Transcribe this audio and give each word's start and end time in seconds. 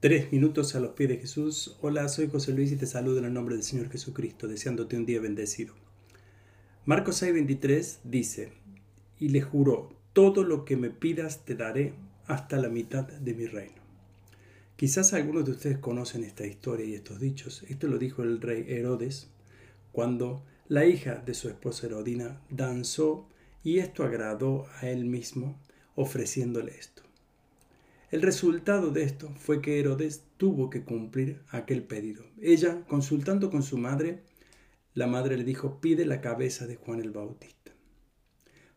Tres 0.00 0.32
minutos 0.32 0.74
a 0.74 0.80
los 0.80 0.92
pies 0.92 1.10
de 1.10 1.18
Jesús. 1.18 1.76
Hola, 1.82 2.08
soy 2.08 2.30
José 2.30 2.54
Luis 2.54 2.72
y 2.72 2.76
te 2.76 2.86
saludo 2.86 3.18
en 3.18 3.26
el 3.26 3.34
nombre 3.34 3.54
del 3.54 3.62
Señor 3.62 3.90
Jesucristo, 3.90 4.48
deseándote 4.48 4.96
un 4.96 5.04
día 5.04 5.20
bendecido. 5.20 5.74
Marcos 6.86 7.22
6:23 7.22 7.98
dice, 8.04 8.50
y 9.18 9.28
le 9.28 9.42
juró, 9.42 9.94
todo 10.14 10.42
lo 10.42 10.64
que 10.64 10.78
me 10.78 10.88
pidas 10.88 11.44
te 11.44 11.54
daré 11.54 11.92
hasta 12.26 12.56
la 12.56 12.70
mitad 12.70 13.06
de 13.06 13.34
mi 13.34 13.44
reino. 13.44 13.82
Quizás 14.76 15.12
algunos 15.12 15.44
de 15.44 15.50
ustedes 15.50 15.76
conocen 15.76 16.24
esta 16.24 16.46
historia 16.46 16.86
y 16.86 16.94
estos 16.94 17.20
dichos. 17.20 17.66
Esto 17.68 17.86
lo 17.86 17.98
dijo 17.98 18.22
el 18.22 18.40
rey 18.40 18.64
Herodes 18.68 19.28
cuando 19.92 20.42
la 20.68 20.86
hija 20.86 21.16
de 21.16 21.34
su 21.34 21.50
esposa 21.50 21.88
Herodina 21.88 22.40
danzó 22.48 23.28
y 23.62 23.80
esto 23.80 24.02
agradó 24.04 24.66
a 24.80 24.88
él 24.88 25.04
mismo 25.04 25.60
ofreciéndole 25.94 26.74
esto. 26.78 27.09
El 28.10 28.22
resultado 28.22 28.90
de 28.90 29.04
esto 29.04 29.32
fue 29.38 29.62
que 29.62 29.78
Herodes 29.78 30.24
tuvo 30.36 30.68
que 30.68 30.82
cumplir 30.82 31.42
aquel 31.50 31.84
pedido. 31.84 32.24
Ella, 32.40 32.84
consultando 32.88 33.50
con 33.50 33.62
su 33.62 33.78
madre, 33.78 34.24
la 34.94 35.06
madre 35.06 35.36
le 35.36 35.44
dijo, 35.44 35.80
pide 35.80 36.04
la 36.04 36.20
cabeza 36.20 36.66
de 36.66 36.74
Juan 36.74 37.00
el 37.00 37.12
Bautista. 37.12 37.70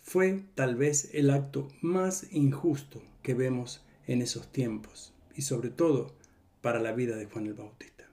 Fue 0.00 0.42
tal 0.56 0.74
vez 0.74 1.10
el 1.12 1.30
acto 1.30 1.68
más 1.80 2.26
injusto 2.32 3.04
que 3.22 3.34
vemos 3.34 3.84
en 4.08 4.20
esos 4.20 4.50
tiempos 4.50 5.14
y 5.36 5.42
sobre 5.42 5.70
todo 5.70 6.12
para 6.60 6.80
la 6.80 6.90
vida 6.90 7.14
de 7.14 7.26
Juan 7.26 7.46
el 7.46 7.54
Bautista. 7.54 8.10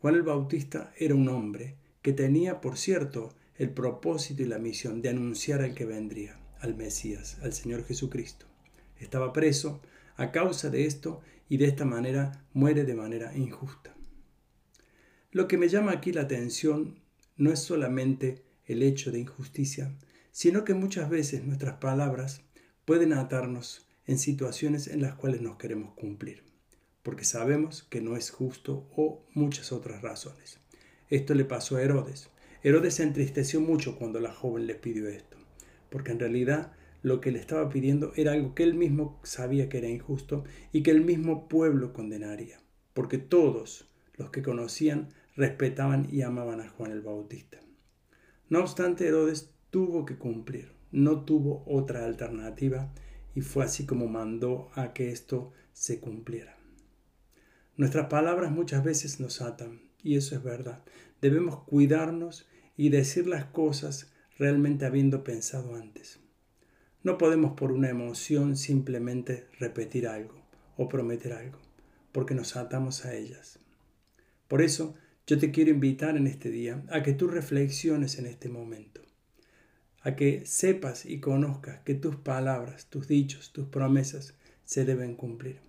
Juan 0.00 0.16
el 0.16 0.24
Bautista 0.24 0.92
era 0.98 1.14
un 1.14 1.28
hombre 1.28 1.76
que 2.02 2.12
tenía, 2.12 2.60
por 2.60 2.76
cierto, 2.76 3.32
el 3.56 3.70
propósito 3.70 4.42
y 4.42 4.46
la 4.46 4.58
misión 4.58 5.00
de 5.00 5.10
anunciar 5.10 5.62
al 5.62 5.74
que 5.74 5.84
vendría, 5.84 6.40
al 6.58 6.74
Mesías, 6.74 7.38
al 7.42 7.52
Señor 7.52 7.84
Jesucristo. 7.84 8.46
Estaba 8.98 9.32
preso, 9.32 9.80
a 10.16 10.32
causa 10.32 10.70
de 10.70 10.86
esto 10.86 11.20
y 11.48 11.58
de 11.58 11.66
esta 11.66 11.84
manera 11.84 12.44
muere 12.52 12.84
de 12.84 12.94
manera 12.94 13.36
injusta. 13.36 13.94
Lo 15.30 15.48
que 15.48 15.58
me 15.58 15.68
llama 15.68 15.92
aquí 15.92 16.12
la 16.12 16.22
atención 16.22 17.00
no 17.36 17.52
es 17.52 17.60
solamente 17.60 18.42
el 18.64 18.82
hecho 18.82 19.12
de 19.12 19.20
injusticia, 19.20 19.94
sino 20.32 20.64
que 20.64 20.74
muchas 20.74 21.08
veces 21.08 21.44
nuestras 21.44 21.76
palabras 21.76 22.42
pueden 22.84 23.12
atarnos 23.12 23.86
en 24.06 24.18
situaciones 24.18 24.86
en 24.86 25.02
las 25.02 25.14
cuales 25.14 25.40
nos 25.40 25.56
queremos 25.56 25.94
cumplir, 25.94 26.44
porque 27.02 27.24
sabemos 27.24 27.82
que 27.82 28.00
no 28.00 28.16
es 28.16 28.30
justo 28.30 28.88
o 28.96 29.24
muchas 29.34 29.72
otras 29.72 30.02
razones. 30.02 30.60
Esto 31.08 31.34
le 31.34 31.44
pasó 31.44 31.76
a 31.76 31.82
Herodes. 31.82 32.30
Herodes 32.62 32.94
se 32.94 33.02
entristeció 33.02 33.60
mucho 33.60 33.96
cuando 33.96 34.20
la 34.20 34.32
joven 34.32 34.66
le 34.66 34.74
pidió 34.74 35.08
esto, 35.08 35.36
porque 35.90 36.12
en 36.12 36.18
realidad 36.18 36.72
lo 37.06 37.20
que 37.20 37.30
le 37.30 37.38
estaba 37.38 37.68
pidiendo 37.68 38.12
era 38.16 38.32
algo 38.32 38.56
que 38.56 38.64
él 38.64 38.74
mismo 38.74 39.20
sabía 39.22 39.68
que 39.68 39.78
era 39.78 39.88
injusto 39.88 40.42
y 40.72 40.82
que 40.82 40.90
el 40.90 41.04
mismo 41.04 41.46
pueblo 41.46 41.92
condenaría, 41.92 42.58
porque 42.94 43.16
todos 43.16 43.88
los 44.16 44.30
que 44.30 44.42
conocían 44.42 45.10
respetaban 45.36 46.08
y 46.10 46.22
amaban 46.22 46.60
a 46.60 46.68
Juan 46.68 46.90
el 46.90 47.02
Bautista. 47.02 47.60
No 48.48 48.58
obstante, 48.58 49.06
Herodes 49.06 49.52
tuvo 49.70 50.04
que 50.04 50.18
cumplir, 50.18 50.72
no 50.90 51.24
tuvo 51.24 51.62
otra 51.68 52.04
alternativa 52.04 52.92
y 53.36 53.40
fue 53.40 53.62
así 53.62 53.86
como 53.86 54.08
mandó 54.08 54.72
a 54.74 54.92
que 54.92 55.12
esto 55.12 55.52
se 55.72 56.00
cumpliera. 56.00 56.58
Nuestras 57.76 58.08
palabras 58.08 58.50
muchas 58.50 58.82
veces 58.82 59.20
nos 59.20 59.42
atan, 59.42 59.82
y 60.02 60.16
eso 60.16 60.34
es 60.34 60.42
verdad. 60.42 60.82
Debemos 61.22 61.62
cuidarnos 61.66 62.48
y 62.76 62.88
decir 62.88 63.28
las 63.28 63.44
cosas 63.44 64.12
realmente 64.40 64.86
habiendo 64.86 65.22
pensado 65.22 65.76
antes. 65.76 66.25
No 67.06 67.18
podemos 67.18 67.52
por 67.52 67.70
una 67.70 67.88
emoción 67.88 68.56
simplemente 68.56 69.46
repetir 69.60 70.08
algo 70.08 70.42
o 70.76 70.88
prometer 70.88 71.34
algo, 71.34 71.60
porque 72.10 72.34
nos 72.34 72.56
atamos 72.56 73.04
a 73.04 73.14
ellas. 73.14 73.60
Por 74.48 74.60
eso 74.60 74.96
yo 75.24 75.38
te 75.38 75.52
quiero 75.52 75.70
invitar 75.70 76.16
en 76.16 76.26
este 76.26 76.50
día 76.50 76.82
a 76.90 77.04
que 77.04 77.12
tú 77.12 77.28
reflexiones 77.28 78.18
en 78.18 78.26
este 78.26 78.48
momento, 78.48 79.02
a 80.00 80.16
que 80.16 80.46
sepas 80.46 81.06
y 81.06 81.20
conozcas 81.20 81.78
que 81.84 81.94
tus 81.94 82.16
palabras, 82.16 82.86
tus 82.90 83.06
dichos, 83.06 83.52
tus 83.52 83.68
promesas 83.68 84.34
se 84.64 84.84
deben 84.84 85.14
cumplir. 85.14 85.60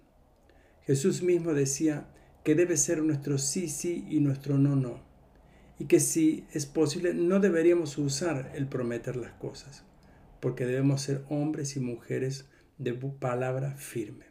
Jesús 0.87 1.21
mismo 1.21 1.53
decía 1.53 2.09
que 2.43 2.55
debe 2.55 2.77
ser 2.77 3.03
nuestro 3.03 3.37
sí, 3.37 3.69
sí 3.69 4.07
y 4.09 4.21
nuestro 4.21 4.57
no, 4.57 4.75
no, 4.75 5.03
y 5.77 5.85
que 5.85 5.99
si 5.99 6.47
es 6.51 6.65
posible 6.65 7.13
no 7.13 7.39
deberíamos 7.39 7.99
usar 7.99 8.53
el 8.55 8.67
prometer 8.67 9.15
las 9.15 9.33
cosas 9.33 9.83
porque 10.39 10.65
debemos 10.65 11.01
ser 11.01 11.23
hombres 11.29 11.75
y 11.75 11.79
mujeres 11.79 12.45
de 12.77 12.93
palabra 12.93 13.75
firme. 13.75 14.25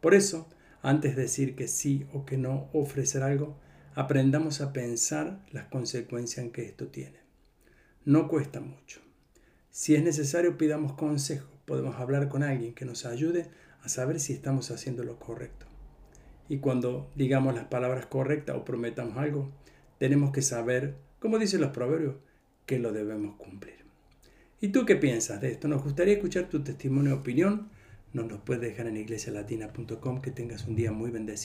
Por 0.00 0.14
eso, 0.14 0.48
antes 0.82 1.16
de 1.16 1.22
decir 1.22 1.56
que 1.56 1.68
sí 1.68 2.06
o 2.12 2.24
que 2.24 2.36
no, 2.36 2.68
ofrecer 2.72 3.22
algo, 3.22 3.58
aprendamos 3.94 4.60
a 4.60 4.72
pensar 4.72 5.44
las 5.50 5.66
consecuencias 5.66 6.44
en 6.44 6.52
que 6.52 6.64
esto 6.64 6.88
tiene. 6.88 7.18
No 8.04 8.28
cuesta 8.28 8.60
mucho. 8.60 9.00
Si 9.70 9.94
es 9.94 10.02
necesario, 10.02 10.56
pidamos 10.58 10.92
consejo. 10.92 11.48
Podemos 11.64 11.96
hablar 11.96 12.28
con 12.28 12.42
alguien 12.42 12.74
que 12.74 12.84
nos 12.84 13.04
ayude 13.04 13.50
a 13.82 13.88
saber 13.88 14.20
si 14.20 14.32
estamos 14.32 14.70
haciendo 14.70 15.02
lo 15.02 15.18
correcto. 15.18 15.66
Y 16.48 16.58
cuando 16.58 17.10
digamos 17.16 17.54
las 17.54 17.64
palabras 17.64 18.06
correctas 18.06 18.56
o 18.56 18.64
prometamos 18.64 19.16
algo, 19.16 19.50
tenemos 19.98 20.30
que 20.30 20.42
saber, 20.42 20.96
como 21.18 21.38
dicen 21.38 21.60
los 21.60 21.70
proverbios, 21.70 22.16
que 22.66 22.78
lo 22.78 22.92
debemos 22.92 23.36
cumplir. 23.36 23.85
¿Y 24.60 24.68
tú 24.68 24.86
qué 24.86 24.96
piensas 24.96 25.40
de 25.40 25.50
esto? 25.50 25.68
Nos 25.68 25.82
gustaría 25.82 26.14
escuchar 26.14 26.48
tu 26.48 26.62
testimonio 26.62 27.10
y 27.10 27.14
opinión. 27.14 27.68
Nos 28.14 28.30
lo 28.30 28.42
puedes 28.44 28.62
dejar 28.62 28.86
en 28.86 28.96
iglesialatina.com. 28.96 30.22
Que 30.22 30.30
tengas 30.30 30.66
un 30.66 30.76
día 30.76 30.92
muy 30.92 31.10
bendecido. 31.10 31.34